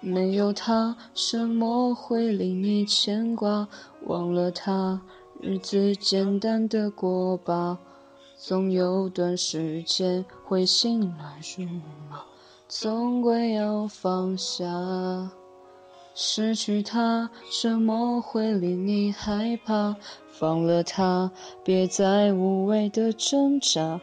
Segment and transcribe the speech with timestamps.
[0.00, 3.66] 没有他，什么会令你牵挂？
[4.06, 5.00] 忘了他，
[5.40, 7.78] 日子简单的过吧。
[8.36, 11.64] 总有段时间会心乱如
[12.08, 12.22] 麻，
[12.68, 14.64] 总归要放下。
[16.14, 19.96] 失去他，什么会令你害怕？
[20.30, 21.32] 放了他，
[21.64, 24.00] 别再无谓的挣扎。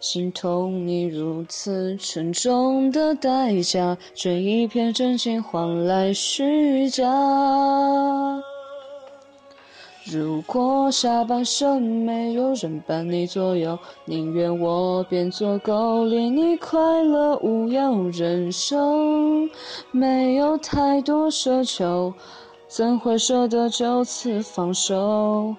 [0.00, 7.04] 心痛你如此沉重的代价，这一片真情换来虚假。
[10.10, 18.08] 如果下半生没有人伴你左右，宁愿我变作狗，令你快乐无忧。
[18.08, 19.50] 人生
[19.90, 22.14] 没有太多奢求，
[22.68, 25.54] 怎会舍得就此放手？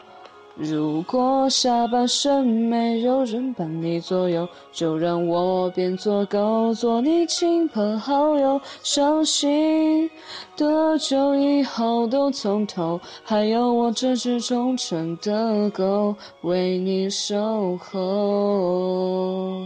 [0.61, 8.59] 如果下半生没有人伴你左右，就让我变作狗，做你亲朋好友。
[8.83, 10.11] 伤心
[10.57, 19.65] 多久以后都从头，还有我这只忠诚的狗为你守候。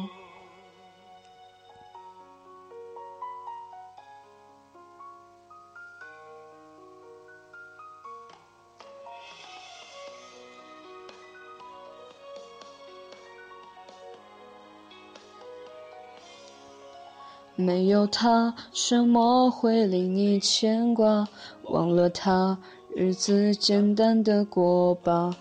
[17.55, 21.27] 没有他，什么会令你牵挂？
[21.69, 22.57] 忘了他，
[22.95, 25.35] 日子简单的过吧。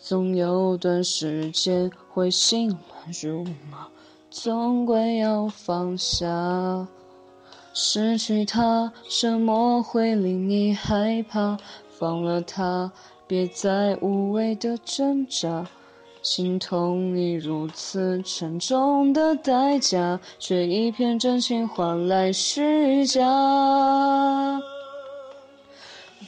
[0.00, 2.80] 总有段时间会心乱
[3.22, 3.86] 如麻，
[4.30, 6.88] 总归要放下。
[7.74, 11.58] 失去他，什么会令你害怕？
[11.90, 12.90] 放了他，
[13.26, 15.66] 别再无谓的挣扎。
[16.22, 23.20] 心痛你如此沉重的代价，却一片真情换来虚假。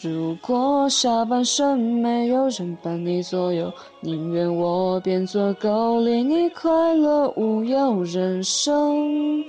[0.01, 3.71] 如果下半生没有人伴你左右，
[4.01, 8.03] 宁愿我变作狗，令你快乐无忧。
[8.03, 9.45] 人生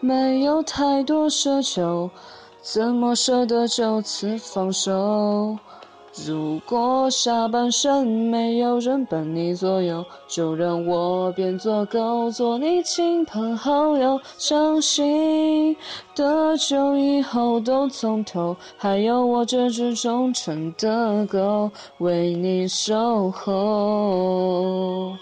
[0.00, 2.10] 没有太多奢求，
[2.60, 5.56] 怎么舍得就此放手？
[6.16, 14.20] 如果下半生没有人伴你左右，就让我变作狗，做你亲朋好友。
[14.38, 15.76] 伤心
[16.14, 25.16] 的酒以后都从头，还有我这只忠诚的狗为你守候。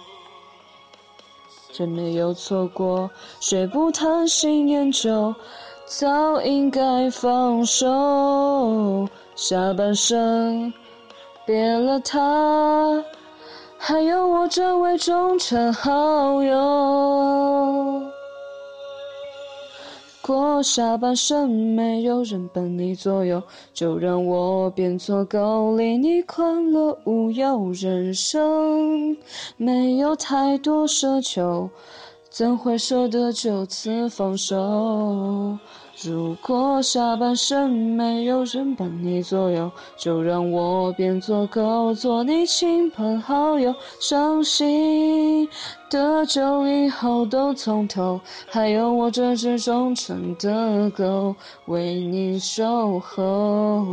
[1.72, 3.10] 真没有错过，
[3.40, 5.34] 谁不贪新厌旧，
[5.86, 9.08] 早应该放手。
[9.34, 10.70] 下半生。
[11.44, 13.04] 别了他，
[13.76, 18.02] 还有我这位忠诚好友。
[20.24, 23.42] 过下半生没有人伴你左右，
[23.74, 27.72] 就让我变作狗，离你快乐无忧。
[27.72, 29.16] 人生
[29.56, 31.68] 没有太多奢求，
[32.32, 35.58] 怎会舍得就此放手？
[36.02, 43.74] 如果下半生没有人伴你左右，就让我变作狗，做你亲朋好友。
[44.00, 45.46] 伤心
[45.90, 53.84] 的酒以后都从头，还有我这只忠诚的狗为你守候，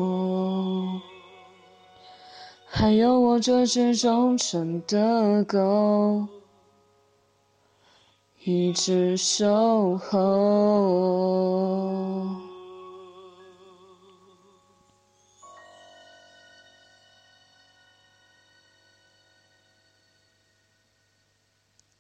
[2.66, 6.26] 还有我这只忠诚的狗
[8.52, 11.89] 一直守候。